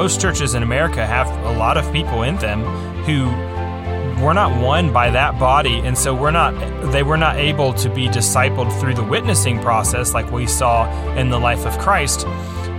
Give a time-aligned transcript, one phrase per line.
[0.00, 2.62] most churches in America have a lot of people in them
[3.04, 3.26] who
[4.24, 6.52] we're not won by that body and so we're not
[6.90, 11.28] they were not able to be discipled through the witnessing process like we saw in
[11.28, 12.24] the life of Christ.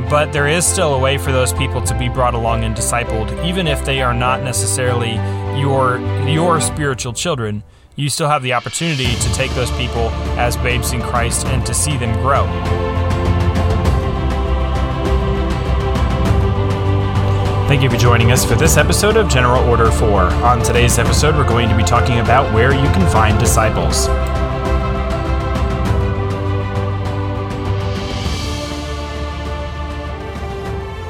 [0.10, 3.30] But there is still a way for those people to be brought along and discipled
[3.46, 5.14] even if they are not necessarily
[5.60, 7.62] your your spiritual children.
[7.96, 10.10] You still have the opportunity to take those people
[10.40, 13.01] as babes in Christ and to see them grow
[17.72, 20.24] Thank you for joining us for this episode of General Order 4.
[20.24, 24.08] On today's episode, we're going to be talking about where you can find disciples.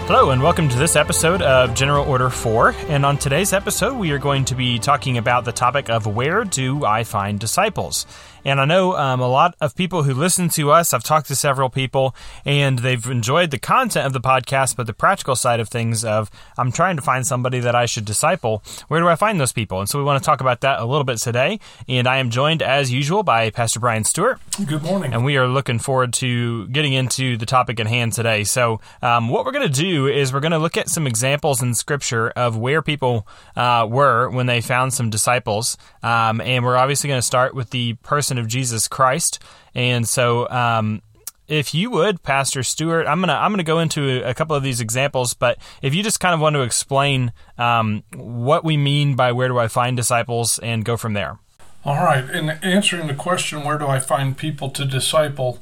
[0.05, 2.75] Hello, and welcome to this episode of General Order 4.
[2.89, 6.43] And on today's episode, we are going to be talking about the topic of where
[6.43, 8.05] do I find disciples?
[8.43, 11.35] And I know um, a lot of people who listen to us, I've talked to
[11.35, 15.69] several people, and they've enjoyed the content of the podcast, but the practical side of
[15.69, 18.63] things of I'm trying to find somebody that I should disciple.
[18.87, 19.79] Where do I find those people?
[19.79, 21.59] And so we want to talk about that a little bit today.
[21.87, 24.39] And I am joined, as usual, by Pastor Brian Stewart.
[24.65, 25.13] Good morning.
[25.13, 28.43] And we are looking forward to getting into the topic at hand today.
[28.43, 31.61] So, um, what we're going to do is we're going to look at some examples
[31.61, 35.77] in Scripture of where people uh, were when they found some disciples.
[36.01, 39.39] Um, and we're obviously going to start with the person person of Jesus Christ.
[39.75, 41.01] And so, um,
[41.47, 44.79] if you would, Pastor Stewart, I'm gonna I'm gonna go into a couple of these
[44.79, 49.33] examples, but if you just kind of want to explain um, what we mean by
[49.33, 51.39] where do I find disciples and go from there.
[51.83, 52.23] All right.
[52.29, 55.59] In answering the question, where do I find people to disciple?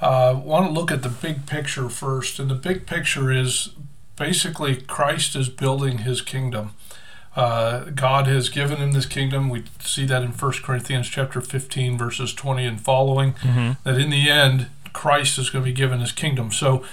[0.00, 3.70] Uh, want to look at the big picture first, and the big picture is
[4.16, 6.74] basically Christ is building His kingdom.
[7.34, 9.48] Uh, God has given him this kingdom.
[9.48, 13.72] We see that in 1 Corinthians chapter 15, verses 20 and following, mm-hmm.
[13.84, 16.50] that in the end, Christ is going to be given his kingdom.
[16.50, 16.84] So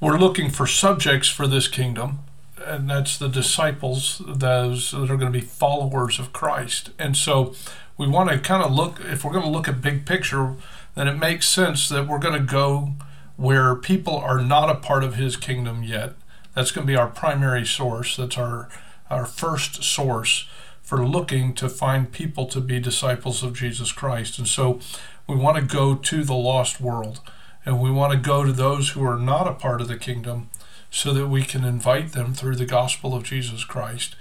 [0.00, 2.20] we're looking for subjects for this kingdom,
[2.64, 6.90] and that's the disciples, those that are going to be followers of Christ.
[6.98, 7.54] And so
[7.98, 10.54] we want to kind of look, if we're going to look at big picture,
[10.94, 12.92] then it makes sense that we're going to go
[13.36, 16.12] where people are not a part of his kingdom yet.
[16.54, 18.16] That's going to be our primary source.
[18.16, 18.68] That's our
[19.14, 20.46] our first source
[20.82, 24.38] for looking to find people to be disciples of Jesus Christ.
[24.38, 24.80] And so
[25.26, 27.20] we want to go to the lost world
[27.64, 30.50] and we want to go to those who are not a part of the kingdom
[30.90, 34.14] so that we can invite them through the gospel of Jesus Christ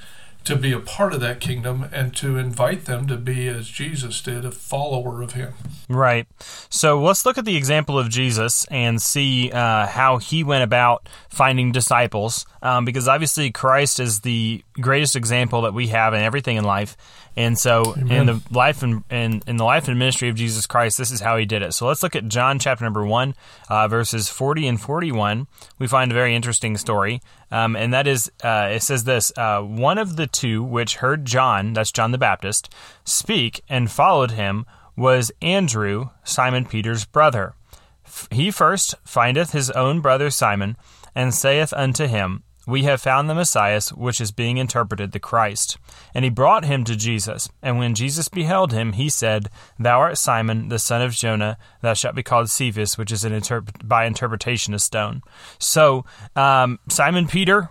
[0.44, 4.22] to be a part of that kingdom and to invite them to be, as Jesus
[4.22, 5.54] did, a follower of Him.
[5.88, 6.28] Right.
[6.70, 11.08] So let's look at the example of Jesus and see uh, how he went about
[11.30, 16.56] finding disciples, um, because obviously Christ is the greatest example that we have in everything
[16.56, 16.96] in life.
[17.36, 18.12] And so, Amen.
[18.12, 21.20] in the life and in, in, the life and ministry of Jesus Christ, this is
[21.20, 21.74] how he did it.
[21.74, 23.36] So let's look at John chapter number one,
[23.70, 25.48] uh, verses forty and forty-one.
[25.78, 29.62] We find a very interesting story, um, and that is, uh, it says this: uh,
[29.62, 34.66] one of the two which heard John, that's John the Baptist, speak and followed him
[34.96, 37.56] was Andrew, Simon Peter's brother.
[38.32, 40.78] He first findeth his own brother Simon,
[41.16, 45.78] and saith unto him, we have found the Messiah, which is being interpreted the Christ.
[46.14, 47.50] And he brought him to Jesus.
[47.62, 51.94] And when Jesus beheld him, he said, Thou art Simon, the son of Jonah, thou
[51.94, 55.22] shalt be called Cephas, which is an interp- by interpretation a stone.
[55.60, 57.70] So, um, Simon Peter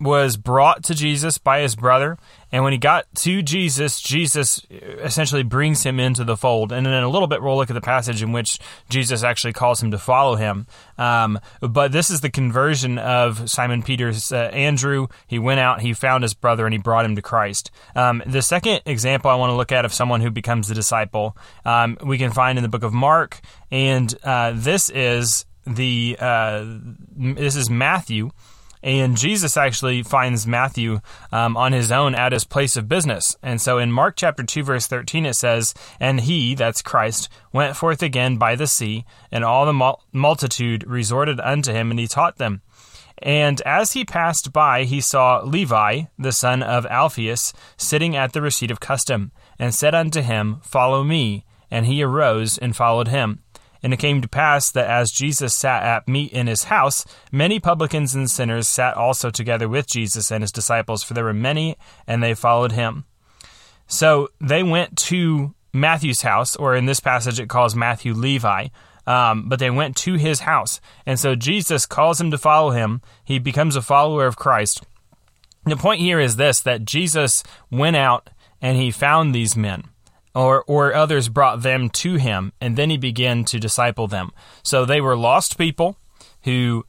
[0.00, 2.18] was brought to Jesus by his brother.
[2.52, 6.70] And when he got to Jesus, Jesus essentially brings him into the fold.
[6.70, 8.58] And then in a little bit, we'll look at the passage in which
[8.90, 10.66] Jesus actually calls him to follow him.
[10.98, 15.08] Um, but this is the conversion of Simon Peter's uh, Andrew.
[15.26, 17.70] He went out, he found his brother, and he brought him to Christ.
[17.96, 21.36] Um, the second example I want to look at of someone who becomes a disciple,
[21.64, 23.40] um, we can find in the book of Mark.
[23.70, 26.64] And uh, this is the uh,
[27.16, 28.30] this is Matthew.
[28.82, 31.00] And Jesus actually finds Matthew
[31.30, 33.36] um, on his own at his place of business.
[33.42, 37.76] And so in Mark chapter 2, verse 13, it says, And he, that's Christ, went
[37.76, 42.38] forth again by the sea, and all the multitude resorted unto him, and he taught
[42.38, 42.62] them.
[43.18, 48.42] And as he passed by, he saw Levi, the son of Alphaeus, sitting at the
[48.42, 51.44] receipt of custom, and said unto him, Follow me.
[51.70, 53.40] And he arose and followed him.
[53.82, 57.58] And it came to pass that as Jesus sat at meat in his house, many
[57.58, 61.76] publicans and sinners sat also together with Jesus and his disciples, for there were many,
[62.06, 63.04] and they followed him.
[63.88, 68.68] So they went to Matthew's house, or in this passage it calls Matthew Levi,
[69.06, 70.80] um, but they went to his house.
[71.04, 73.02] And so Jesus calls him to follow him.
[73.24, 74.84] He becomes a follower of Christ.
[75.64, 78.30] The point here is this that Jesus went out
[78.60, 79.84] and he found these men
[80.34, 84.32] or, or others brought them to him, and then he began to disciple them.
[84.62, 85.98] So they were lost people
[86.44, 86.86] who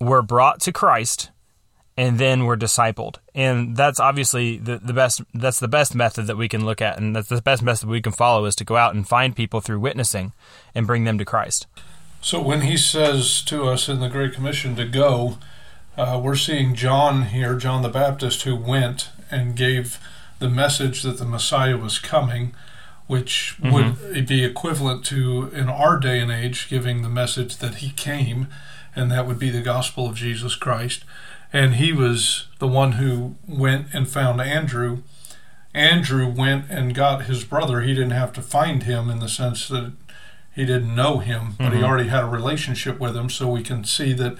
[0.00, 1.30] were brought to Christ,
[1.96, 3.16] and then we're discipled.
[3.34, 6.98] And that's obviously the, the best that's the best method that we can look at
[6.98, 9.60] and that's the best method we can follow is to go out and find people
[9.60, 10.32] through witnessing
[10.74, 11.66] and bring them to Christ.
[12.20, 15.38] So when he says to us in the Great Commission to go,
[15.96, 19.98] uh, we're seeing John here, John the Baptist, who went and gave
[20.38, 22.54] the message that the Messiah was coming,
[23.06, 23.72] which mm-hmm.
[24.12, 28.48] would be equivalent to, in our day and age, giving the message that he came,
[28.96, 31.04] and that would be the gospel of Jesus Christ.
[31.52, 35.02] And he was the one who went and found Andrew.
[35.72, 37.80] Andrew went and got his brother.
[37.80, 39.92] He didn't have to find him in the sense that
[40.54, 41.78] he didn't know him, but mm-hmm.
[41.78, 43.28] he already had a relationship with him.
[43.28, 44.36] So we can see that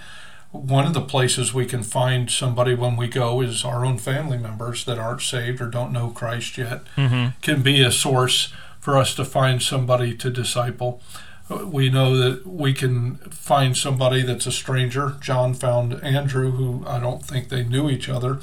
[0.54, 4.38] one of the places we can find somebody when we go is our own family
[4.38, 7.36] members that aren't saved or don't know Christ yet mm-hmm.
[7.42, 11.02] can be a source for us to find somebody to disciple.
[11.50, 15.16] We know that we can find somebody that's a stranger.
[15.20, 18.38] John found Andrew, who I don't think they knew each other.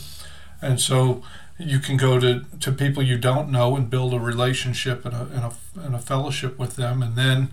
[0.62, 1.24] And so
[1.58, 5.22] you can go to, to people you don't know and build a relationship and a,
[5.22, 5.54] and, a,
[5.86, 7.50] and a fellowship with them and then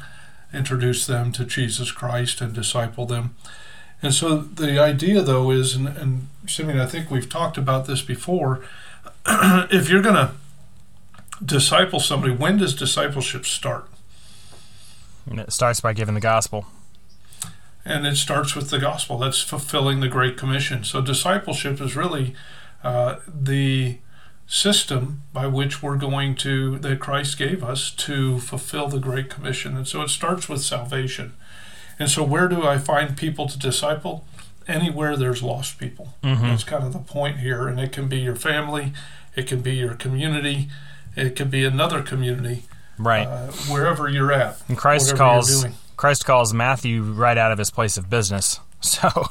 [0.53, 3.37] introduce them to Jesus Christ and disciple them.
[4.03, 8.03] And so the idea, though, is, and, and Simeon, I think we've talked about this
[8.03, 8.65] before.
[9.27, 10.33] if you're going to
[11.45, 13.89] disciple somebody, when does discipleship start?
[15.29, 16.67] And it starts by giving the gospel.
[17.85, 19.19] And it starts with the gospel.
[19.19, 20.85] That's fulfilling the Great Commission.
[20.85, 22.35] So discipleship is really
[22.85, 23.99] uh, the
[24.47, 29.77] system by which we're going to, that Christ gave us to fulfill the Great Commission.
[29.77, 31.35] And so it starts with salvation.
[31.99, 34.25] And so, where do I find people to disciple?
[34.67, 36.15] Anywhere there's lost people.
[36.23, 36.43] Mm-hmm.
[36.43, 37.67] That's kind of the point here.
[37.67, 38.93] And it can be your family,
[39.35, 40.69] it can be your community,
[41.17, 42.65] it can be another community.
[42.99, 43.27] Right.
[43.27, 44.61] Uh, wherever you're at.
[44.69, 45.65] And Christ calls
[45.97, 48.61] Christ calls Matthew right out of his place of business.
[48.81, 49.31] So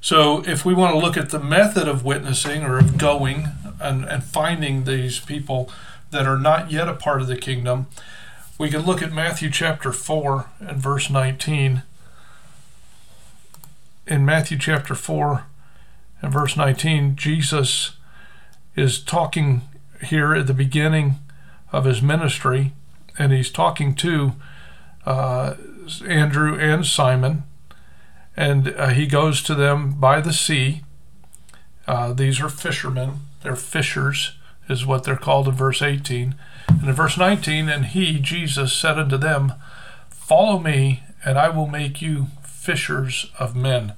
[0.00, 3.48] so if we want to look at the method of witnessing or of going
[3.80, 5.70] and, and finding these people
[6.10, 7.86] that are not yet a part of the kingdom,
[8.58, 11.82] we can look at Matthew chapter 4 and verse 19.
[14.08, 15.44] In Matthew chapter 4
[16.20, 17.92] and verse 19, Jesus
[18.74, 19.62] is talking
[20.02, 21.16] here at the beginning
[21.70, 22.72] of his ministry,
[23.16, 24.32] and he's talking to
[25.06, 25.54] uh,
[26.06, 27.44] Andrew and Simon,
[28.36, 30.82] and uh, he goes to them by the sea.
[31.86, 34.32] Uh, these are fishermen, they're fishers,
[34.68, 36.34] is what they're called in verse 18.
[36.68, 39.54] And in verse 19, and he, Jesus, said unto them,
[40.10, 43.94] Follow me, and I will make you fishers of men.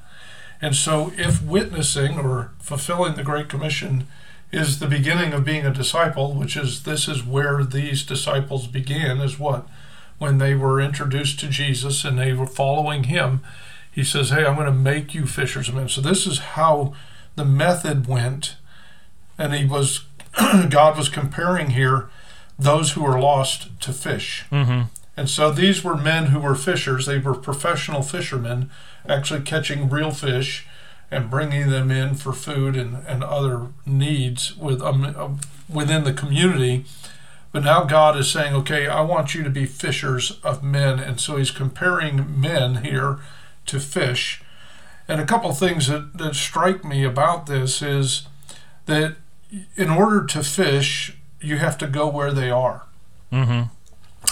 [0.62, 4.06] And so, if witnessing or fulfilling the Great Commission
[4.52, 9.18] is the beginning of being a disciple, which is this is where these disciples began,
[9.20, 9.66] is what?
[10.18, 13.40] When they were introduced to Jesus and they were following him,
[13.90, 15.88] he says, Hey, I'm going to make you fishers of men.
[15.88, 16.94] So, this is how
[17.36, 18.56] the method went.
[19.38, 20.04] And he was,
[20.68, 22.10] God was comparing here
[22.60, 24.44] those who were lost to fish.
[24.52, 24.82] Mm-hmm.
[25.16, 27.06] And so these were men who were fishers.
[27.06, 28.70] They were professional fishermen,
[29.08, 30.66] actually catching real fish
[31.10, 35.30] and bringing them in for food and, and other needs with, um, uh,
[35.68, 36.84] within the community.
[37.52, 41.00] But now God is saying, okay, I want you to be fishers of men.
[41.00, 43.18] And so he's comparing men here
[43.66, 44.42] to fish.
[45.08, 48.28] And a couple things that, that strike me about this is
[48.86, 49.16] that
[49.74, 52.86] in order to fish, you have to go where they are.
[53.32, 53.68] Mm-hmm.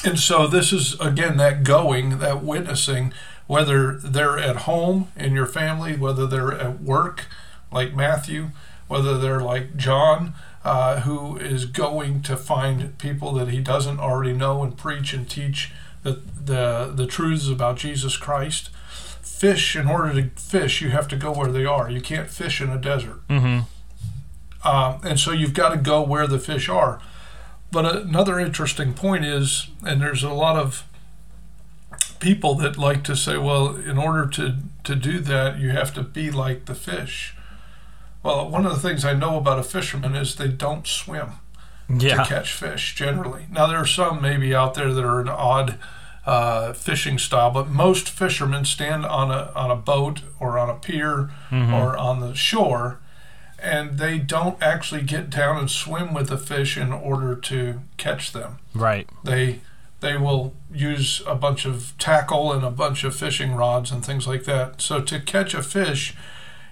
[0.05, 3.12] And so this is again that going, that witnessing,
[3.47, 7.27] whether they're at home in your family, whether they're at work,
[7.73, 8.50] like Matthew,
[8.87, 10.35] whether they're like John,
[10.65, 15.29] uh, who is going to find people that he doesn't already know and preach and
[15.29, 15.73] teach
[16.03, 18.71] the the, the truths about Jesus Christ.
[19.23, 21.88] Fish, in order to fish, you have to go where they are.
[21.88, 23.27] You can't fish in a desert.
[23.29, 23.61] Mm-hmm.
[24.65, 27.00] Uh, and so you've got to go where the fish are.
[27.71, 30.85] But another interesting point is, and there's a lot of
[32.19, 36.03] people that like to say, well, in order to, to do that, you have to
[36.03, 37.35] be like the fish.
[38.23, 41.33] Well, one of the things I know about a fisherman is they don't swim
[41.88, 42.23] yeah.
[42.23, 43.47] to catch fish generally.
[43.50, 45.79] Now, there are some maybe out there that are an odd
[46.27, 50.75] uh, fishing style, but most fishermen stand on a, on a boat or on a
[50.75, 51.73] pier mm-hmm.
[51.73, 52.99] or on the shore
[53.59, 58.33] and they don't actually get down and swim with the fish in order to catch
[58.33, 58.59] them.
[58.75, 59.09] Right.
[59.25, 59.61] They
[60.00, 64.29] they will use a bunch of tackle and a bunch of fishing rods and things
[64.29, 64.81] like that.
[64.81, 66.15] So to catch a fish,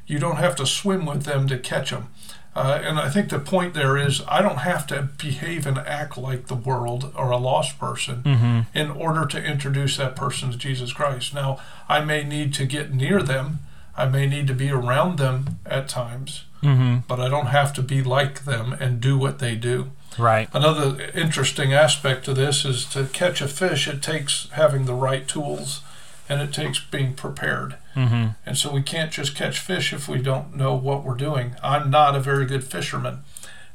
[0.07, 2.09] you don't have to swim with them to catch them.
[2.55, 6.17] Uh, and I think the point there is I don't have to behave and act
[6.17, 8.61] like the world or a lost person mm-hmm.
[8.79, 11.35] in order to introduce that person to Jesus Christ.
[11.35, 13.59] Now, I may need to get near them
[13.97, 17.01] I may need to be around them at times, Mm-hmm.
[17.07, 19.91] but I don't have to be like them and do what they do.
[20.19, 20.49] Right.
[20.53, 25.29] Another interesting aspect to this is to catch a fish, it takes having the right
[25.29, 25.83] tools
[26.29, 27.77] and it takes being prepared.
[27.95, 28.29] Mm-hmm.
[28.45, 31.55] And so we can't just catch fish if we don't know what we're doing.
[31.63, 33.19] I'm not a very good fisherman.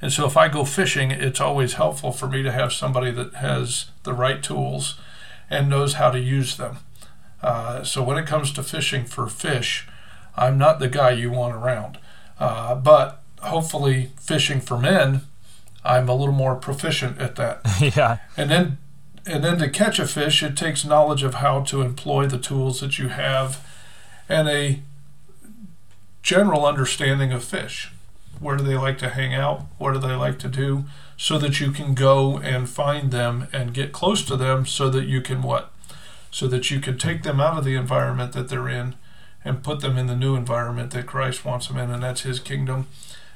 [0.02, 3.36] And so if I go fishing, it's always helpful for me to have somebody that
[3.36, 5.00] has the right tools
[5.50, 6.78] and knows how to use them.
[7.42, 9.88] Uh, so when it comes to fishing for fish,
[10.36, 11.98] I'm not the guy you want around.
[12.40, 15.22] Uh, but hopefully, fishing for men,
[15.84, 17.62] I'm a little more proficient at that.
[17.96, 18.18] yeah.
[18.38, 18.78] And then,
[19.26, 22.80] and then to catch a fish, it takes knowledge of how to employ the tools
[22.82, 23.66] that you have,
[24.28, 24.80] and a
[26.24, 27.92] general understanding of fish.
[28.40, 29.66] Where do they like to hang out?
[29.78, 30.86] What do they like to do?
[31.18, 35.06] So that you can go and find them and get close to them, so that
[35.06, 35.72] you can what?
[36.32, 38.96] So that you can take them out of the environment that they're in,
[39.44, 42.40] and put them in the new environment that Christ wants them in, and that's His
[42.40, 42.88] kingdom,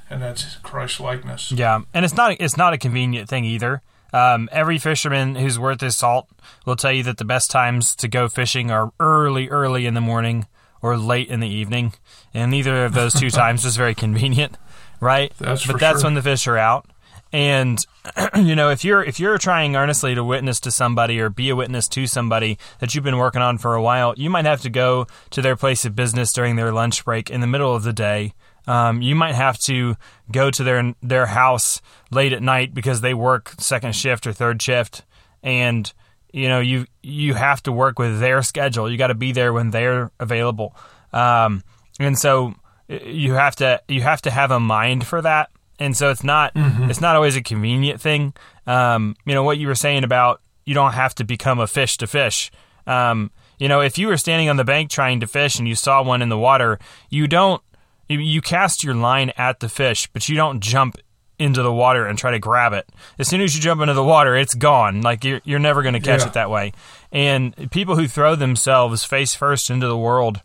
[0.09, 1.51] and that's Christ likeness.
[1.51, 3.81] Yeah, and it's not it's not a convenient thing either.
[4.13, 6.29] Um, every fisherman who's worth his salt
[6.65, 10.00] will tell you that the best times to go fishing are early, early in the
[10.00, 10.47] morning
[10.81, 11.93] or late in the evening,
[12.33, 14.57] and neither of those two times is very convenient,
[15.01, 15.33] right?
[15.38, 16.07] That's but that's sure.
[16.07, 16.88] when the fish are out.
[17.35, 17.85] And
[18.37, 21.55] you know, if you're if you're trying earnestly to witness to somebody or be a
[21.55, 24.69] witness to somebody that you've been working on for a while, you might have to
[24.69, 27.91] go to their place of business during their lunch break in the middle of the
[27.91, 28.33] day.
[28.67, 29.97] Um, you might have to
[30.31, 34.61] go to their their house late at night because they work second shift or third
[34.61, 35.03] shift,
[35.43, 35.91] and
[36.31, 38.89] you know you you have to work with their schedule.
[38.89, 40.73] You got to be there when they're available,
[41.11, 41.63] um,
[41.99, 42.55] and so
[42.87, 45.49] you have to you have to have a mind for that.
[45.79, 48.34] And so it's not it's not always a convenient thing.
[48.65, 51.98] Um, you know what you were saying about you don't have to become a fish
[51.98, 52.51] to fish.
[52.88, 55.75] Um, you know, if you were standing on the bank trying to fish and you
[55.75, 56.79] saw one in the water,
[57.10, 57.62] you don't
[58.08, 60.98] you, you cast your line at the fish, but you don't jump
[61.38, 62.88] into the water and try to grab it.
[63.20, 65.01] As soon as you jump into the water, it's gone.
[65.01, 66.27] Like you're you're never going to catch Yeah.
[66.27, 66.72] it that way.
[67.12, 70.39] And people who throw themselves face first into the world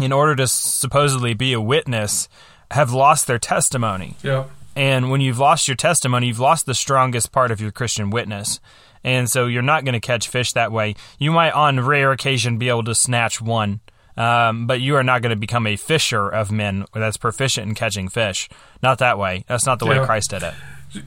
[0.00, 2.28] in order to supposedly be a witness
[2.70, 4.16] have lost their testimony.
[4.22, 4.44] Yeah.
[4.76, 8.60] And when you've lost your testimony, you've lost the strongest part of your Christian witness.
[9.02, 10.94] And so you're not going to catch fish that way.
[11.18, 13.80] You might, on rare occasion, be able to snatch one,
[14.16, 17.74] um, but you are not going to become a fisher of men that's proficient in
[17.74, 18.48] catching fish.
[18.82, 19.44] Not that way.
[19.48, 20.54] That's not the way Christ did it.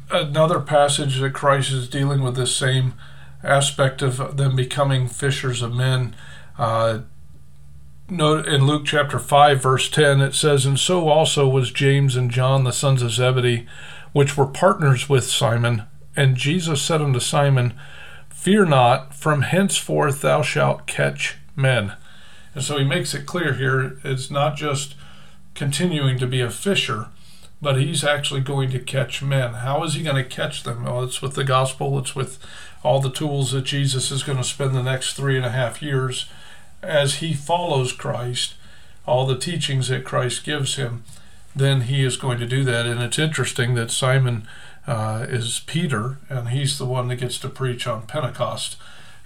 [0.09, 2.93] another passage that Christ is dealing with this same
[3.43, 6.15] aspect of them becoming fishers of men.
[6.57, 6.99] Uh,
[8.11, 12.29] note in Luke chapter 5, verse 10, it says, And so also was James and
[12.29, 13.65] John, the sons of Zebedee,
[14.11, 15.83] which were partners with Simon.
[16.15, 17.73] And Jesus said unto Simon,
[18.29, 21.93] Fear not, from henceforth thou shalt catch men.
[22.53, 24.95] And so he makes it clear here it's not just
[25.55, 27.07] continuing to be a fisher,
[27.61, 29.53] but he's actually going to catch men.
[29.53, 30.83] How is he going to catch them?
[30.83, 32.39] Well, it's with the gospel, it's with
[32.83, 35.81] all the tools that Jesus is going to spend the next three and a half
[35.81, 36.25] years
[36.83, 38.55] as he follows Christ,
[39.05, 41.03] all the teachings that Christ gives him.
[41.55, 42.85] Then he is going to do that.
[42.85, 44.47] And it's interesting that Simon
[44.87, 48.77] uh, is Peter, and he's the one that gets to preach on Pentecost.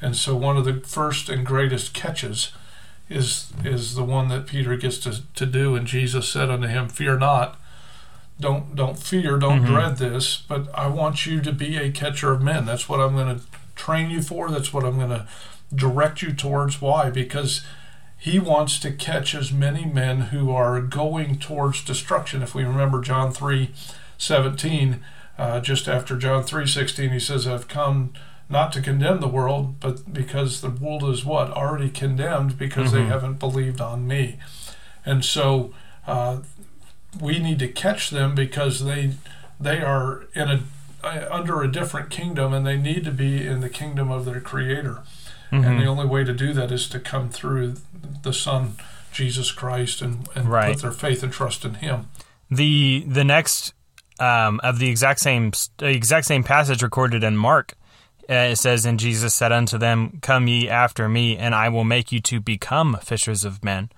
[0.02, 2.52] And so, one of the first and greatest catches
[3.10, 5.76] is is the one that Peter gets to, to do.
[5.76, 7.60] And Jesus said unto him, Fear not,
[8.40, 9.68] don't don't fear, don't Mhm.
[9.68, 12.66] dread this, but I want you to be a catcher of men.
[12.66, 13.46] That's what I'm going to
[13.76, 14.50] train you for.
[14.50, 15.26] That's what I'm going to
[15.76, 16.82] direct you towards.
[16.82, 17.10] Why?
[17.10, 17.66] Because
[18.18, 22.42] he wants to catch as many men who are going towards destruction.
[22.42, 23.72] If we remember John three
[24.18, 25.02] seventeen,
[25.38, 28.14] uh, just after John three sixteen, he says, "I've come."
[28.48, 33.00] Not to condemn the world, but because the world is what already condemned because they
[33.02, 33.08] Mhm.
[33.08, 34.38] haven't believed on me,
[35.04, 35.74] and so
[36.06, 36.38] uh,
[37.20, 39.16] we need to catch them because they
[39.60, 40.60] they are in a
[41.04, 44.40] uh, under a different kingdom and they need to be in the kingdom of their
[44.40, 45.00] creator
[45.52, 45.80] and Mhm.
[45.80, 47.76] the only way to do that is to come through
[48.24, 48.76] the son
[49.12, 50.74] jesus christ and, and Right.
[50.74, 52.08] put their faith and trust in him
[52.52, 53.74] the the next
[54.20, 57.74] um, of the exact same exact same passage recorded in Mark.
[58.30, 61.84] Uh, it says, "And Jesus said unto them, Come ye after me, and I will
[61.84, 63.90] make you to become fishers of men."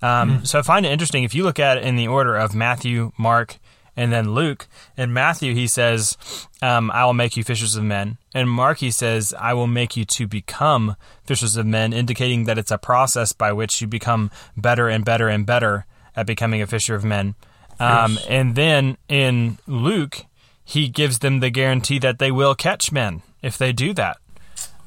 [0.00, 2.54] Um, So I find it interesting if you look at it in the order of
[2.54, 3.56] Matthew, Mark,
[3.96, 4.66] and then Luke.
[4.96, 6.16] In Matthew, he says,
[6.62, 9.96] um, "I will make you fishers of men." And Mark, he says, "I will make
[9.96, 14.30] you to become fishers of men," indicating that it's a process by which you become
[14.56, 15.86] better and better and better
[16.16, 17.34] at becoming a fisher of men.
[17.80, 18.18] Um.
[18.28, 20.26] And then in Luke,
[20.64, 24.16] he gives them the guarantee that they will catch men if they do that.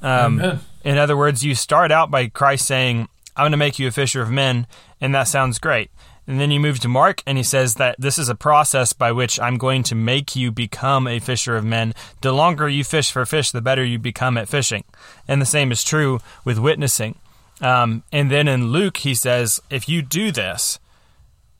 [0.01, 3.87] Um, in other words, you start out by Christ saying, I'm going to make you
[3.87, 4.67] a fisher of men,
[4.99, 5.91] and that sounds great.
[6.27, 9.13] And then you move to Mark, and he says that this is a process by
[9.13, 11.93] which I'm going to make you become a fisher of men.
[12.21, 14.83] The longer you fish for fish, the better you become at fishing.
[15.25, 17.17] And the same is true with witnessing.
[17.61, 20.79] Um, and then in Luke, he says, if you do this,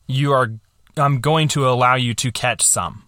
[0.06, 0.52] you are,
[0.98, 3.04] I'm going to allow you to catch some.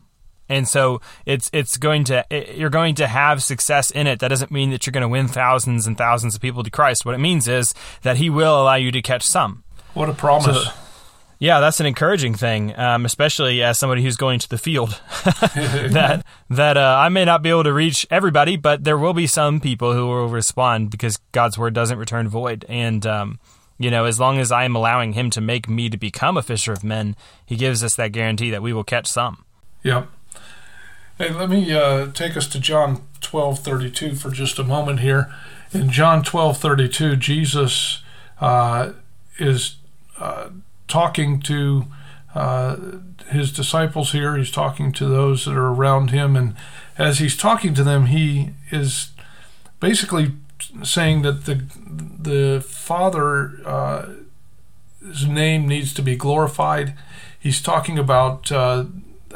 [0.52, 4.18] And so it's it's going to it, you're going to have success in it.
[4.18, 7.06] That doesn't mean that you're going to win thousands and thousands of people to Christ.
[7.06, 9.64] What it means is that He will allow you to catch some.
[9.94, 10.66] What a promise!
[10.66, 10.72] So,
[11.40, 15.02] yeah, that's an encouraging thing, um, especially as somebody who's going to the field.
[15.24, 19.26] that that uh, I may not be able to reach everybody, but there will be
[19.26, 22.66] some people who will respond because God's word doesn't return void.
[22.68, 23.40] And um,
[23.78, 26.42] you know, as long as I am allowing Him to make me to become a
[26.42, 27.16] fisher of men,
[27.46, 29.46] He gives us that guarantee that we will catch some.
[29.84, 30.10] Yep.
[31.18, 35.00] Hey, let me uh, take us to John twelve thirty two for just a moment
[35.00, 35.34] here.
[35.72, 38.04] In John twelve thirty two, Jesus
[38.42, 38.92] uh,
[39.38, 39.78] is
[40.18, 40.50] uh,
[40.90, 41.86] talking to
[42.36, 42.76] uh,
[43.30, 44.36] his disciples here.
[44.36, 46.56] He's talking to those that are around him, and
[46.98, 49.12] as he's talking to them, he is
[49.80, 50.34] basically
[50.84, 51.64] saying that the
[52.20, 54.10] the Father uh,
[55.26, 56.94] name needs to be glorified.
[57.40, 58.86] He's talking about uh,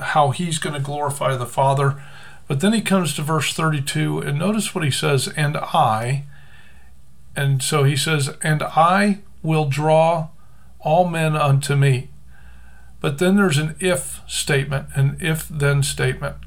[0.02, 2.02] how he's going to glorify the Father.
[2.48, 6.26] But then he comes to verse 32, and notice what he says, and I.
[7.36, 10.28] And so he says, and I will draw
[10.84, 12.10] all men unto me.
[13.00, 16.38] But then there's an if statement, an if then statement.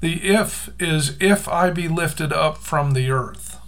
[0.00, 3.58] The if is if I be lifted up from the earth.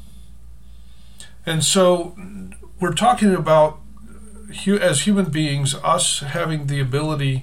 [1.45, 2.17] And so
[2.81, 3.81] we're talking about,
[4.67, 7.43] as human beings, us having the ability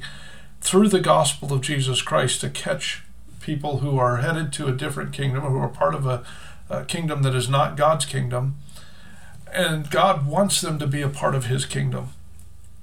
[0.61, 3.03] through the gospel of Jesus Christ to catch
[3.41, 6.23] people who are headed to a different kingdom, who are part of a,
[6.69, 8.57] a kingdom that is not God's kingdom.
[9.53, 12.09] And God wants them to be a part of his kingdom.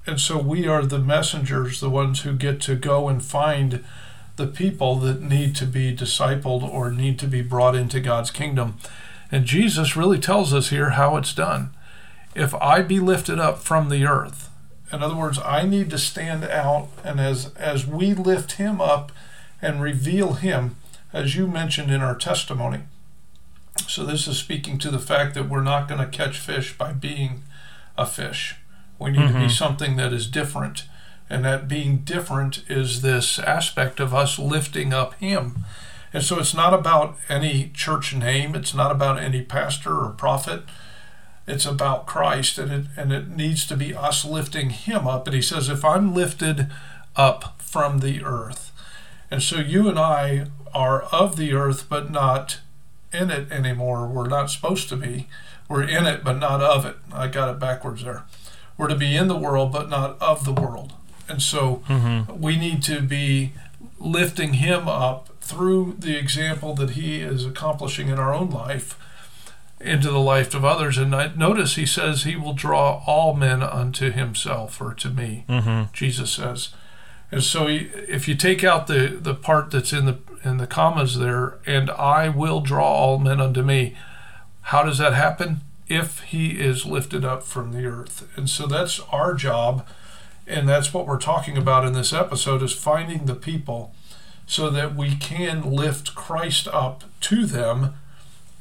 [0.05, 3.83] And so we are the messengers, the ones who get to go and find
[4.37, 8.77] the people that need to be discipled or need to be brought into God's kingdom.
[9.31, 11.71] And Jesus really tells us here how it's done.
[12.35, 14.49] If I be lifted up from the earth,
[14.91, 19.11] in other words, I need to stand out, and as as we lift him up
[19.61, 20.77] and reveal him,
[21.11, 22.81] as you mentioned in our testimony.
[23.87, 26.93] So this is speaking to the fact that we're not going to catch fish by
[26.93, 27.43] being
[27.97, 28.55] a fish.
[28.99, 29.27] We need mm-hmm.
[29.27, 29.49] to be mm-hmm.
[29.49, 30.85] something that is different,
[31.29, 35.65] and that being different is this aspect of us lifting up him.
[36.13, 40.63] And so it's not about any church name, it's not about any pastor or prophet
[41.47, 45.25] it's about Christ, and it and it needs to be us lifting Him up.
[45.25, 46.67] And He says, "If I'm lifted
[47.15, 48.73] up from the earth,"
[49.31, 52.59] and so you and I are of the earth, but not
[53.13, 54.07] in it anymore.
[54.07, 55.27] We're not supposed to be.
[55.69, 56.97] We're in it, but not of it.
[57.11, 58.25] I got it backwards there.
[58.77, 60.93] We're to be in the world, but not of the world.
[61.27, 62.39] And so mm-hmm.
[62.39, 63.53] we need to be
[63.99, 68.97] lifting Him up through the example that He is accomplishing in our own life
[69.79, 70.97] into the life of others.
[70.97, 75.93] And notice he says he will draw all men unto himself or to me, mm-hmm.
[75.93, 76.69] Jesus says.
[77.31, 80.67] And so he, if you take out the, the part that's in the in the
[80.67, 83.95] commas there, and I will draw all men unto me,
[84.61, 85.61] how does that happen?
[85.87, 88.27] If he is lifted up from the earth.
[88.35, 89.87] And so that's our job.
[90.45, 93.93] And that's what we're talking about in this episode is finding the people
[94.45, 97.95] so that we can lift Christ up to them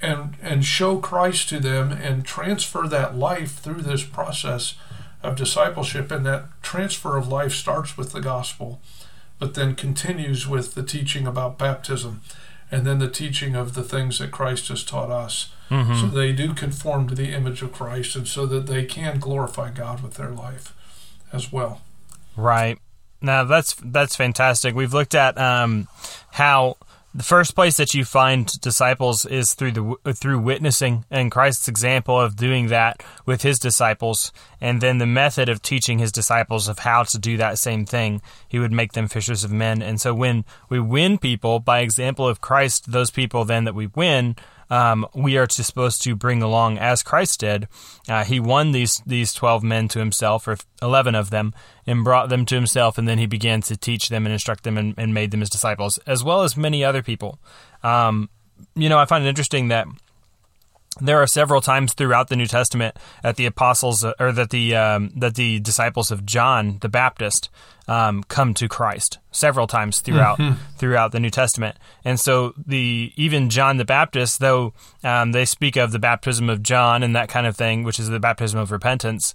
[0.02, 4.74] and and show Christ to them and transfer that life through this process
[5.22, 8.80] of discipleship and that transfer of life starts with the gospel
[9.38, 12.22] but then continues with the teaching about baptism
[12.70, 15.50] and then the teaching of the things that Christ has taught us.
[15.70, 15.94] Mm-hmm.
[15.94, 19.70] so they do conform to the image of Christ and so that they can glorify
[19.70, 20.72] God with their life
[21.32, 21.80] as well.
[22.36, 22.78] Right.
[23.20, 24.76] Now that's that's fantastic.
[24.76, 25.88] We've looked at um,
[26.32, 26.76] how
[27.16, 32.20] the first place that you find disciples is through the through witnessing and Christ's example
[32.20, 36.80] of doing that with his disciples and then the method of teaching his disciples of
[36.80, 38.20] how to do that same thing.
[38.46, 39.80] He would make them fishers of men.
[39.80, 43.86] And so when we win people by example of Christ those people then that we
[43.86, 44.36] win
[44.70, 47.68] um, we are to, supposed to bring along as Christ did.
[48.08, 51.54] Uh, he won these these twelve men to himself, or eleven of them,
[51.86, 54.78] and brought them to himself, and then he began to teach them and instruct them
[54.78, 57.38] and, and made them his disciples, as well as many other people.
[57.82, 58.28] Um,
[58.74, 59.86] you know, I find it interesting that
[61.00, 65.10] there are several times throughout the New Testament that the apostles or that the um,
[65.16, 67.50] that the disciples of John the Baptist
[67.88, 70.60] um, come to Christ several times throughout mm-hmm.
[70.76, 74.72] throughout the New Testament, and so the even John the Baptist, though
[75.04, 78.08] um, they speak of the baptism of John and that kind of thing, which is
[78.08, 79.34] the baptism of repentance.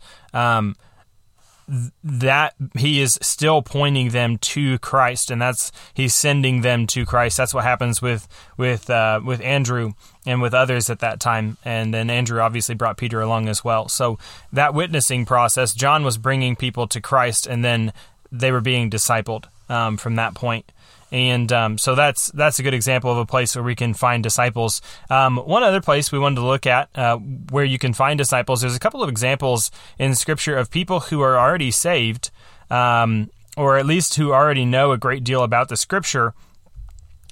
[2.04, 7.38] That he is still pointing them to Christ, and that's he's sending them to Christ.
[7.38, 9.94] That's what happens with with uh, with Andrew
[10.26, 13.88] and with others at that time, and then Andrew obviously brought Peter along as well.
[13.88, 14.20] So
[14.52, 17.94] that witnessing process, John was bringing people to Christ, and then
[18.32, 20.72] they were being discipled um, from that point
[21.12, 24.24] and um, so that's that's a good example of a place where we can find
[24.24, 24.82] disciples.
[25.10, 28.62] Um, one other place we wanted to look at uh, where you can find disciples.
[28.62, 32.32] There's a couple of examples in Scripture of people who are already saved,
[32.70, 36.34] um, or at least who already know a great deal about the Scripture,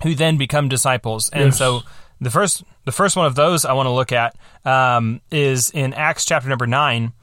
[0.04, 1.30] who then become disciples.
[1.30, 1.58] And yes.
[1.58, 1.82] so
[2.20, 5.94] the first the first one of those I want to look at um, is in
[5.94, 7.14] Acts chapter number nine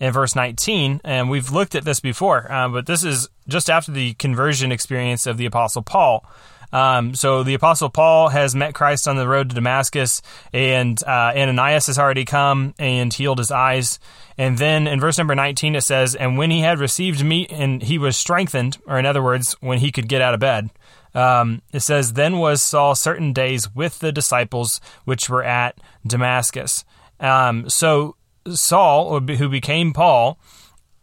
[0.00, 1.00] in verse 19.
[1.04, 5.26] And we've looked at this before, uh, but this is just after the conversion experience
[5.26, 6.24] of the Apostle Paul.
[6.72, 10.20] Um, so the Apostle Paul has met Christ on the road to Damascus,
[10.52, 13.98] and uh, Ananias has already come and healed his eyes.
[14.36, 17.82] And then in verse number 19, it says, And when he had received meat and
[17.82, 20.70] he was strengthened, or in other words, when he could get out of bed,
[21.14, 26.84] um, it says, Then was Saul certain days with the disciples which were at Damascus.
[27.20, 28.16] Um, so
[28.54, 30.38] Saul, who became Paul,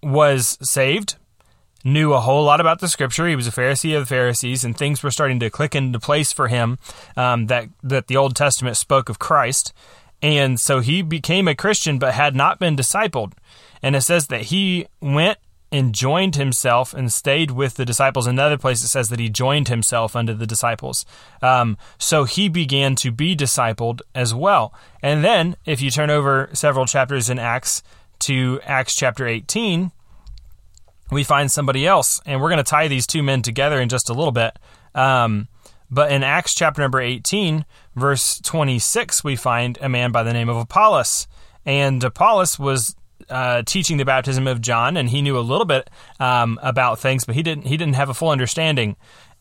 [0.01, 1.15] was saved,
[1.83, 3.27] knew a whole lot about the scripture.
[3.27, 6.31] He was a Pharisee of the Pharisees, and things were starting to click into place
[6.31, 6.77] for him
[7.17, 9.73] um, that, that the Old Testament spoke of Christ.
[10.21, 13.33] And so he became a Christian, but had not been discipled.
[13.81, 15.37] And it says that he went
[15.73, 18.27] and joined himself and stayed with the disciples.
[18.27, 21.03] Another place it says that he joined himself unto the disciples.
[21.41, 24.71] Um, so he began to be discipled as well.
[25.01, 27.81] And then, if you turn over several chapters in Acts
[28.19, 29.91] to Acts chapter 18,
[31.11, 32.21] we find somebody else.
[32.23, 34.59] And we're going to tie these two men together in just a little bit.
[34.93, 35.47] Um,
[35.89, 40.49] but in Acts chapter number 18, verse 26, we find a man by the name
[40.49, 41.27] of Apollos.
[41.65, 42.95] And Apollos was
[43.29, 47.25] uh, teaching the baptism of John, and he knew a little bit um, about things,
[47.25, 48.95] but he didn't he didn't have a full understanding.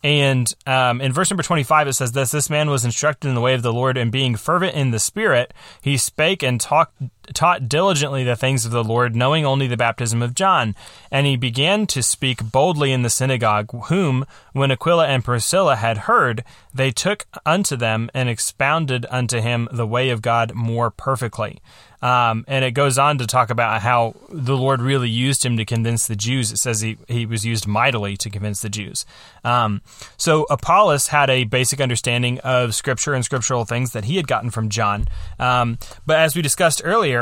[0.05, 3.41] And um, in verse number 25, it says this This man was instructed in the
[3.41, 7.01] way of the Lord, and being fervent in the Spirit, he spake and talked,
[7.35, 10.75] taught diligently the things of the Lord, knowing only the baptism of John.
[11.11, 15.99] And he began to speak boldly in the synagogue, whom, when Aquila and Priscilla had
[15.99, 21.61] heard, they took unto them and expounded unto him the way of God more perfectly.
[22.03, 25.65] Um, and it goes on to talk about how the Lord really used him to
[25.65, 26.51] convince the Jews.
[26.51, 29.07] It says he, he was used mightily to convince the Jews.
[29.45, 29.83] Um,
[30.17, 34.51] so Apollos had a basic understanding of Scripture and scriptural things that he had gotten
[34.51, 35.07] from John.
[35.39, 37.22] Um, but as we discussed earlier,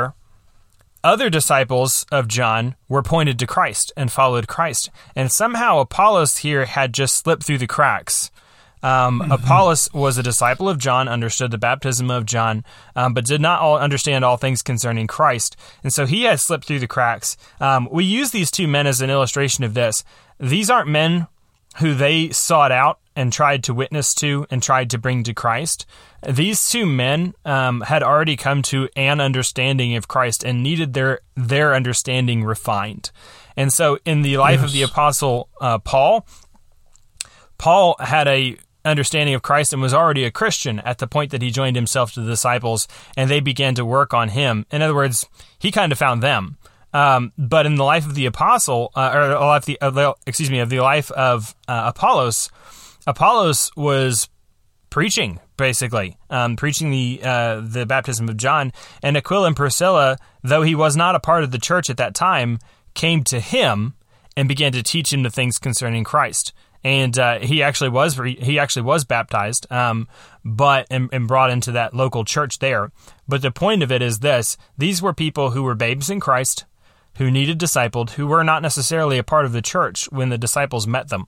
[1.03, 4.91] other disciples of John were pointed to Christ and followed Christ.
[5.17, 8.31] And somehow Apollos here had just slipped through the cracks.
[8.83, 9.33] Um, mm-hmm.
[9.33, 12.65] Apollos was a disciple of John, understood the baptism of John,
[12.97, 15.57] um, but did not all understand all things concerning Christ.
[15.83, 17.37] And so he had slipped through the cracks.
[17.61, 20.03] Um, we use these two men as an illustration of this.
[20.39, 21.27] These aren't men
[21.79, 25.85] who they sought out and tried to witness to and tried to bring to Christ.
[26.27, 31.21] These two men um, had already come to an understanding of Christ and needed their
[31.37, 33.11] their understanding refined.
[33.57, 34.65] And so, in the life yes.
[34.65, 36.27] of the apostle uh, Paul,
[37.59, 41.43] Paul had a understanding of Christ and was already a Christian at the point that
[41.43, 44.65] he joined himself to the disciples and they began to work on him.
[44.71, 45.27] In other words,
[45.59, 46.57] he kind of found them.
[46.95, 50.51] Um, but in the life of the apostle, uh, or life the, uh, the, excuse
[50.51, 52.51] me, of the life of uh, Apollos,
[53.11, 54.29] Apollos was
[54.89, 58.73] preaching basically, um, preaching the uh, the baptism of John.
[59.03, 62.15] And Aquila and Priscilla, though he was not a part of the church at that
[62.15, 62.59] time,
[62.95, 63.95] came to him
[64.37, 68.59] and began to teach him the things concerning Christ and uh, he actually was he
[68.59, 70.09] actually was baptized, um,
[70.45, 72.91] but and, and, brought into that local church there.
[73.29, 76.65] But the point of it is this: these were people who were babes in Christ,
[77.17, 80.87] who needed discipled, who were not necessarily a part of the church when the disciples
[80.87, 81.27] met them.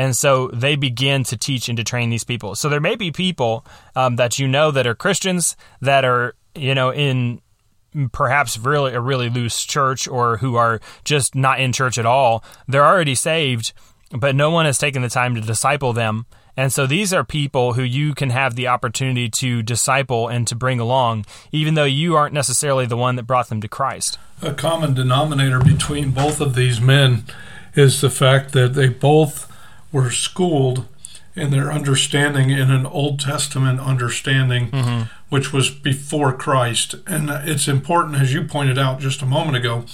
[0.00, 2.54] And so they begin to teach and to train these people.
[2.54, 6.74] So there may be people um, that you know that are Christians that are you
[6.74, 7.42] know in
[8.12, 12.42] perhaps really a really loose church or who are just not in church at all.
[12.66, 13.74] They're already saved
[14.10, 16.26] but no one has taken the time to disciple them.
[16.56, 20.56] And so these are people who you can have the opportunity to disciple and to
[20.56, 24.18] bring along, even though you aren't necessarily the one that brought them to Christ.
[24.42, 27.24] A common denominator between both of these men
[27.74, 29.49] is the fact that they both
[29.92, 30.86] were schooled
[31.34, 35.02] in their understanding in an Old Testament understanding, mm-hmm.
[35.28, 36.96] which was before Christ.
[37.06, 39.84] And it's important, as you pointed out just a moment ago,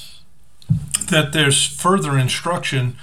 [1.10, 2.96] that there's further instruction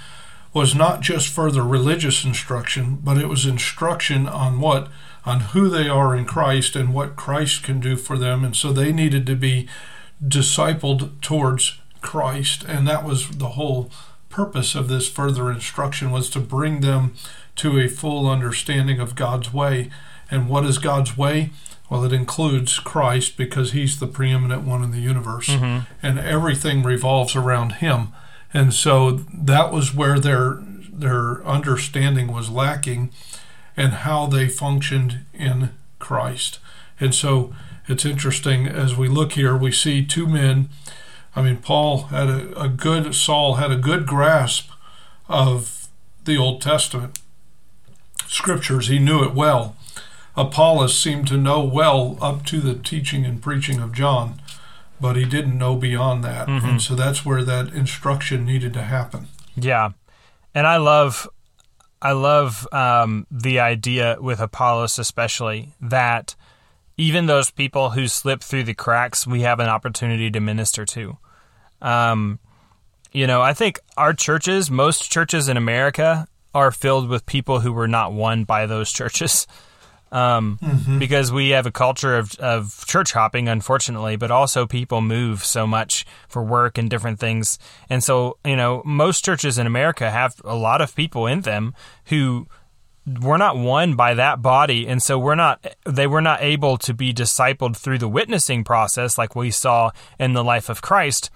[0.52, 4.88] was not just further religious instruction, but it was instruction on what?
[5.24, 8.44] On who they are in Christ and what Christ can do for them.
[8.44, 9.68] And so they needed to be
[10.22, 12.64] discipled towards Christ.
[12.68, 13.90] And that was the whole
[14.34, 17.14] purpose of this further instruction was to bring them
[17.54, 19.90] to a full understanding of God's way.
[20.28, 21.50] And what is God's way?
[21.88, 25.84] Well, it includes Christ because he's the preeminent one in the universe, mm-hmm.
[26.02, 28.08] and everything revolves around him.
[28.52, 30.58] And so that was where their
[30.92, 33.10] their understanding was lacking
[33.76, 36.58] and how they functioned in Christ.
[36.98, 37.54] And so
[37.86, 40.70] it's interesting as we look here, we see two men.
[41.36, 44.70] I mean, Paul had a, a good, Saul had a good grasp
[45.28, 45.88] of
[46.24, 47.18] the Old Testament
[48.26, 48.88] scriptures.
[48.88, 49.76] He knew it well.
[50.36, 54.40] Apollos seemed to know well up to the teaching and preaching of John,
[55.00, 56.48] but he didn't know beyond that.
[56.48, 56.66] Mm-hmm.
[56.66, 59.28] And so that's where that instruction needed to happen.
[59.56, 59.90] Yeah.
[60.54, 61.28] And I love
[62.02, 66.34] I love um, the idea with Apollos especially that
[66.96, 71.18] even those people who slip through the cracks, we have an opportunity to minister to.
[71.82, 72.38] Um,
[73.12, 77.72] you know, I think our churches, most churches in America, are filled with people who
[77.72, 79.46] were not won by those churches.
[80.12, 81.00] Um, mm-hmm.
[81.00, 85.66] Because we have a culture of, of church hopping, unfortunately, but also people move so
[85.66, 87.58] much for work and different things.
[87.90, 91.74] And so, you know, most churches in America have a lot of people in them
[92.06, 92.46] who
[93.06, 96.94] were not won by that body and so we're not they were not able to
[96.94, 101.30] be discipled through the witnessing process like we saw in the life of Christ.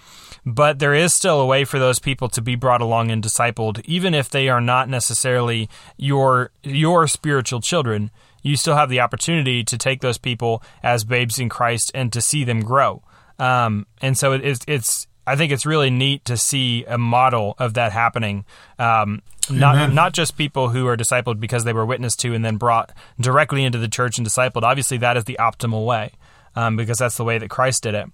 [0.47, 3.83] But there is still a way for those people to be brought along and discipled
[3.85, 8.11] even if they are not necessarily your your spiritual children.
[8.43, 12.23] You still have the opportunity to take those people as babes in Christ and to
[12.23, 13.03] see them grow.
[13.39, 17.75] Um, and so it's it's I think it's really neat to see a model of
[17.75, 18.47] that happening.
[18.79, 22.57] Um, not not just people who are discipled because they were witnessed to and then
[22.57, 24.63] brought directly into the church and discipled.
[24.63, 26.13] Obviously, that is the optimal way
[26.57, 28.07] um, because that's the way that Christ did it.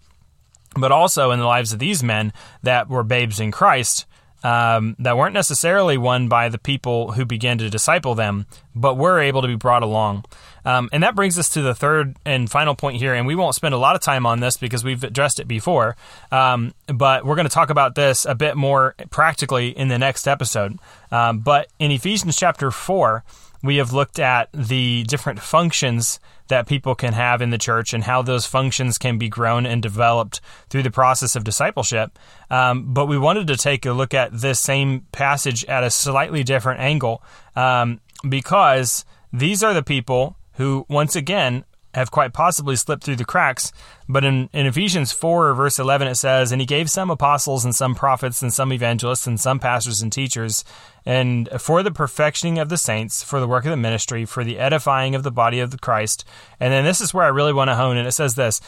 [0.77, 4.07] But also in the lives of these men that were babes in Christ,
[4.44, 9.18] um, that weren't necessarily won by the people who began to disciple them, but were
[9.18, 10.24] able to be brought along.
[10.66, 13.54] Um, and that brings us to the third and final point here, and we won't
[13.54, 15.96] spend a lot of time on this because we've addressed it before,
[16.30, 20.28] um, but we're going to talk about this a bit more practically in the next
[20.28, 20.78] episode.
[21.11, 23.24] Um, but in Ephesians chapter 4,
[23.64, 28.05] we have looked at the different functions that people can have in the church and
[28.05, 32.18] how those functions can be grown and developed through the process of discipleship.
[32.50, 36.44] Um, but we wanted to take a look at this same passage at a slightly
[36.44, 37.22] different angle
[37.57, 43.24] um, because these are the people who, once again, have quite possibly slipped through the
[43.24, 43.72] cracks.
[44.09, 47.74] But in, in Ephesians 4, verse 11, it says, And he gave some apostles and
[47.74, 50.64] some prophets and some evangelists and some pastors and teachers,
[51.07, 54.59] and for the perfectioning of the saints, for the work of the ministry, for the
[54.59, 56.25] edifying of the body of the Christ.
[56.59, 58.61] And then this is where I really want to hone, and it says this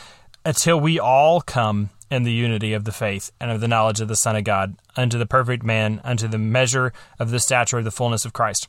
[0.44, 4.06] until we all come in the unity of the faith and of the knowledge of
[4.06, 7.84] the Son of God, unto the perfect man, unto the measure of the stature of
[7.84, 8.68] the fullness of Christ.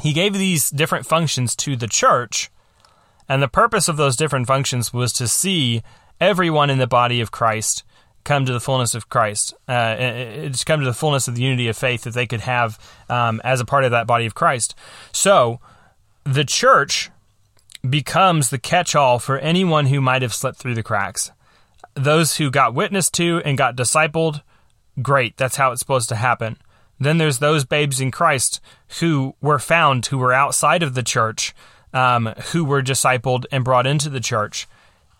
[0.00, 2.50] He gave these different functions to the church
[3.30, 5.84] and the purpose of those different functions was to see
[6.20, 7.84] everyone in the body of Christ
[8.24, 11.68] come to the fullness of Christ, uh, to come to the fullness of the unity
[11.68, 12.78] of faith that they could have
[13.08, 14.74] um, as a part of that body of Christ.
[15.12, 15.60] So
[16.24, 17.10] the church
[17.88, 21.30] becomes the catch all for anyone who might have slipped through the cracks.
[21.94, 24.42] Those who got witnessed to and got discipled,
[25.00, 26.58] great, that's how it's supposed to happen.
[26.98, 28.60] Then there's those babes in Christ
[29.00, 31.54] who were found who were outside of the church
[31.92, 34.68] um, who were discipled and brought into the church.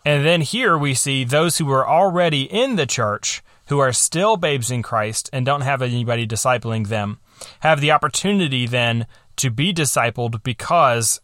[0.05, 4.37] And then here we see those who were already in the church, who are still
[4.37, 7.19] babes in Christ and don't have anybody discipling them,
[7.61, 11.21] have the opportunity then to be discipled because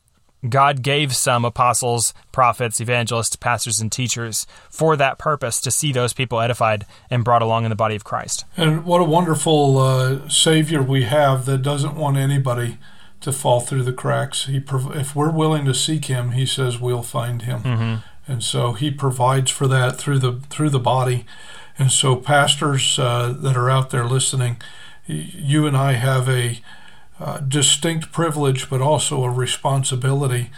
[0.49, 6.13] God gave some apostles, prophets, evangelists, pastors, and teachers for that purpose to see those
[6.13, 8.45] people edified and brought along in the body of Christ.
[8.57, 12.79] And what a wonderful uh, Savior we have that doesn't want anybody
[13.23, 14.47] to fall through the cracks.
[14.47, 17.95] He, if we're willing to seek Him, He says we'll find Him, mm-hmm.
[18.27, 21.25] And so He provides for that through the through the body.
[21.79, 24.61] And so, pastors uh, that are out there listening,
[25.07, 26.61] you and I have a
[27.21, 30.51] uh, distinct privilege, but also a responsibility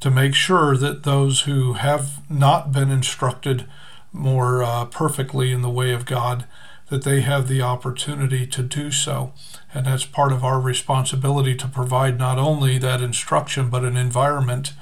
[0.00, 3.66] to make sure that those who have not been instructed
[4.12, 6.44] more uh, perfectly in the way of God
[6.88, 9.32] that they have the opportunity to do so.
[9.72, 14.74] And that's part of our responsibility to provide not only that instruction, but an environment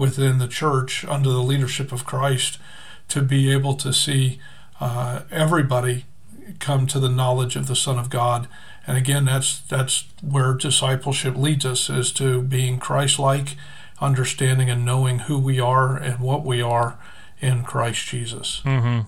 [0.00, 2.58] within the church under the leadership of Christ
[3.08, 4.40] to be able to see
[4.80, 6.06] uh, everybody
[6.58, 8.48] come to the knowledge of the Son of God.
[8.86, 13.56] And again, that's that's where discipleship leads us is to being Christ-like,
[14.00, 16.98] understanding and knowing who we are and what we are
[17.42, 18.62] in Christ Jesus.
[18.64, 19.06] Mm-hmm.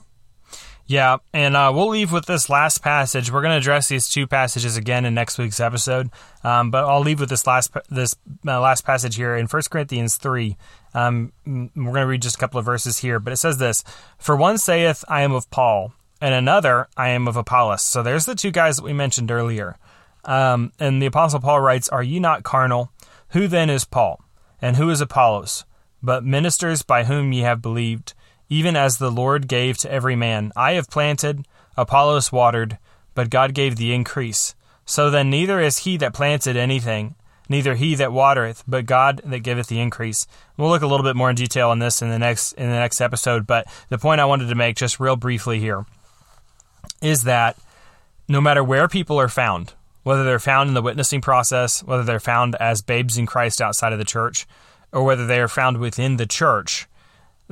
[0.86, 3.32] Yeah, and uh, we'll leave with this last passage.
[3.32, 6.10] We're going to address these two passages again in next week's episode,
[6.44, 8.14] um, but I'll leave with this last this
[8.46, 10.58] uh, last passage here in 1 Corinthians three.
[10.94, 13.84] Um, we're going to read just a couple of verses here, but it says this:
[14.18, 18.26] "For one saith, I am of Paul, and another, I am of Apollos." So there's
[18.26, 19.78] the two guys that we mentioned earlier.
[20.24, 22.92] Um, and the Apostle Paul writes, "Are ye not carnal?
[23.30, 24.22] Who then is Paul,
[24.60, 25.64] and who is Apollos?
[26.02, 28.14] But ministers by whom ye have believed."
[28.52, 30.52] even as the Lord gave to every man.
[30.54, 32.76] I have planted, Apollos watered,
[33.14, 34.54] but God gave the increase.
[34.84, 37.14] So then neither is he that planted anything,
[37.52, 40.26] neither he that watereth, but God that giveth the increase.
[40.56, 42.74] We'll look a little bit more in detail on this in the next in the
[42.74, 45.86] next episode, but the point I wanted to make just real briefly here
[47.00, 47.56] is that
[48.28, 52.18] no matter where people are found, whether they're found in the witnessing process, whether they're
[52.18, 54.46] found as babes in Christ outside of the church,
[54.90, 56.88] or whether they are found within the church,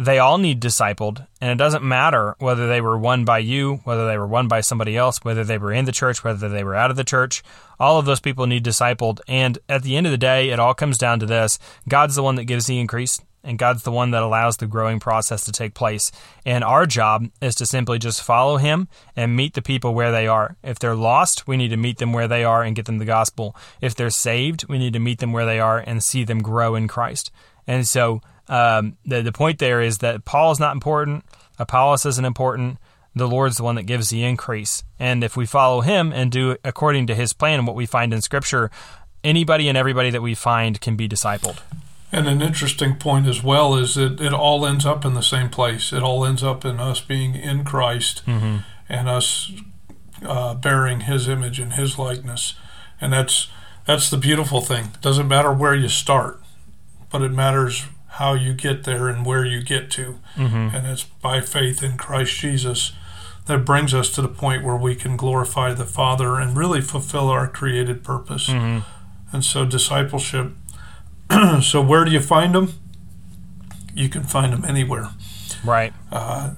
[0.01, 4.07] they all need discipled, and it doesn't matter whether they were won by you, whether
[4.07, 6.75] they were won by somebody else, whether they were in the church, whether they were
[6.75, 7.43] out of the church.
[7.79, 10.73] All of those people need discipled, and at the end of the day, it all
[10.73, 14.11] comes down to this God's the one that gives the increase, and God's the one
[14.13, 16.11] that allows the growing process to take place.
[16.47, 20.27] And our job is to simply just follow Him and meet the people where they
[20.27, 20.57] are.
[20.63, 23.05] If they're lost, we need to meet them where they are and get them the
[23.05, 23.55] gospel.
[23.83, 26.75] If they're saved, we need to meet them where they are and see them grow
[26.75, 27.31] in Christ.
[27.67, 31.25] And so, um, the, the point there is that Paul is not important,
[31.59, 32.79] Apollos isn't important.
[33.15, 34.85] The Lord's the one that gives the increase.
[34.99, 38.15] And if we follow him and do according to his plan and what we find
[38.15, 38.71] in Scripture,
[39.25, 41.59] anybody and everybody that we find can be discipled.
[42.13, 45.49] And an interesting point as well is that it all ends up in the same
[45.49, 45.93] place.
[45.93, 48.59] It all ends up in us being in Christ mm-hmm.
[48.89, 49.53] and us
[50.25, 52.55] uh, bearing His image and His likeness.
[53.01, 53.49] And that's
[53.87, 54.87] that's the beautiful thing.
[54.95, 56.41] It doesn't matter where you start,
[57.11, 57.87] but it matters
[58.21, 60.19] how you get there and where you get to.
[60.37, 60.77] Mm-hmm.
[60.77, 62.93] And it's by faith in Christ Jesus
[63.47, 67.31] that brings us to the point where we can glorify the Father and really fulfill
[67.31, 68.49] our created purpose.
[68.49, 68.87] Mm-hmm.
[69.33, 70.53] And so, discipleship.
[71.63, 72.75] so, where do you find them?
[73.95, 75.09] You can find them anywhere.
[75.65, 75.95] Right.
[76.13, 76.51] Uh,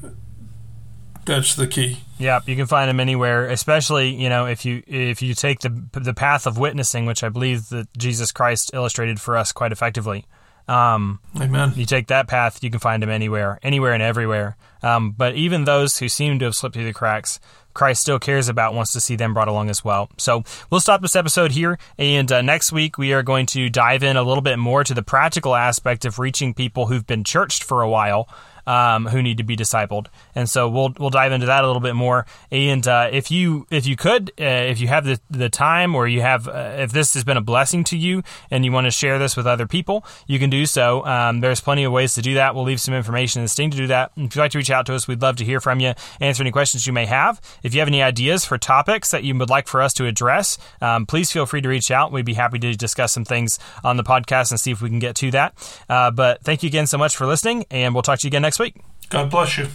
[1.25, 2.01] that's the key.
[2.19, 5.71] Yeah, you can find them anywhere, especially you know if you if you take the
[5.93, 10.25] the path of witnessing, which I believe that Jesus Christ illustrated for us quite effectively.
[10.73, 11.73] Um, Amen.
[11.77, 14.57] You take that path, you can find him anywhere, anywhere and everywhere.
[14.83, 17.39] Um, but even those who seem to have slipped through the cracks,
[17.75, 20.11] Christ still cares about, wants to see them brought along as well.
[20.19, 21.79] So we'll stop this episode here.
[21.99, 24.95] And uh, next week, we are going to dive in a little bit more to
[24.95, 28.29] the practical aspect of reaching people who've been churched for a while
[28.67, 30.07] um, who need to be discipled.
[30.35, 32.27] And so we'll we'll dive into that a little bit more.
[32.51, 36.07] And uh, if you if you could, uh, if you have the, the time, or
[36.07, 38.91] you have uh, if this has been a blessing to you, and you want to
[38.91, 41.05] share this with other people, you can do so.
[41.05, 42.55] Um, there's plenty of ways to do that.
[42.55, 44.13] We'll leave some information in the sting to do that.
[44.17, 46.43] If you'd like to reach out to us, we'd love to hear from you, answer
[46.43, 47.41] any questions you may have.
[47.63, 50.59] If you have any ideas for topics that you would like for us to address,
[50.81, 52.13] um, please feel free to reach out.
[52.13, 54.99] We'd be happy to discuss some things on the podcast and see if we can
[54.99, 55.55] get to that.
[55.89, 58.43] Uh, but thank you again so much for listening, and we'll talk to you again
[58.53, 58.77] next week.
[59.09, 59.67] God bless you.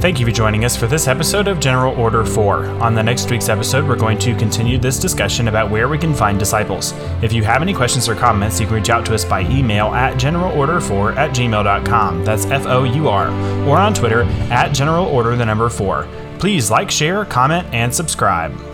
[0.00, 2.66] Thank you for joining us for this episode of General Order 4.
[2.82, 6.12] On the next week's episode, we're going to continue this discussion about where we can
[6.12, 6.92] find disciples.
[7.22, 9.88] If you have any questions or comments, you can reach out to us by email
[9.88, 12.24] at generalorder4 at gmail.com.
[12.24, 13.28] That's F O U R.
[13.68, 16.08] Or on Twitter at generalorder the number 4.
[16.40, 18.71] Please like, share, comment, and subscribe.